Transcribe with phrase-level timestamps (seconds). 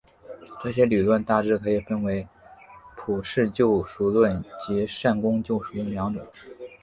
[0.59, 2.27] 这些理论大致可以分为
[2.97, 6.23] 普世救赎论及善功救赎论两种。